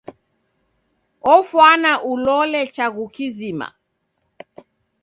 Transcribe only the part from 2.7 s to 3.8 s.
chagu kizima.